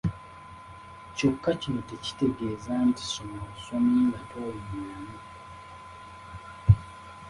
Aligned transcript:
Kyokka 1.15 1.51
kino 1.61 1.81
tekitegeeza 1.89 2.71
nti 2.89 3.03
soma 3.13 3.39
busomi 3.51 3.93
nga 4.07 4.19
towummulamu. 4.29 5.17